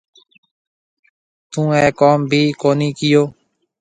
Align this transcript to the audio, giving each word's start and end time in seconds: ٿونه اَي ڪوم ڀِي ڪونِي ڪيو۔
ٿونه 1.51 1.75
اَي 1.81 1.87
ڪوم 1.99 2.19
ڀِي 2.31 2.43
ڪونِي 2.61 2.89
ڪيو۔ 2.99 3.23